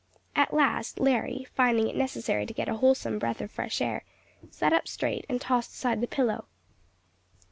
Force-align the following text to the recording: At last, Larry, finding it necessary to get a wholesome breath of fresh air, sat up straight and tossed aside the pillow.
At 0.35 0.51
last, 0.51 0.99
Larry, 0.99 1.45
finding 1.53 1.87
it 1.87 1.95
necessary 1.95 2.47
to 2.47 2.53
get 2.55 2.67
a 2.67 2.73
wholesome 2.77 3.19
breath 3.19 3.39
of 3.39 3.51
fresh 3.51 3.81
air, 3.81 4.03
sat 4.49 4.73
up 4.73 4.87
straight 4.87 5.27
and 5.29 5.39
tossed 5.39 5.73
aside 5.73 6.01
the 6.01 6.07
pillow. 6.07 6.45